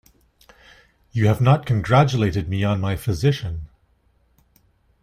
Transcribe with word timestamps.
You 1.11 1.27
have 1.27 1.41
not 1.41 1.67
congratulated 1.67 2.49
me 2.49 2.63
on 2.63 2.81
my 2.81 2.95
physician. 2.95 3.69